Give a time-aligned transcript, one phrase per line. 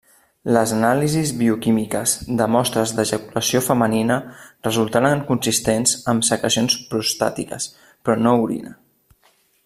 [0.55, 4.17] Les anàlisis bioquímiques de mostres d'ejaculació femenina
[4.69, 7.69] resultaren consistents amb secrecions prostàtiques,
[8.09, 8.73] però no orina.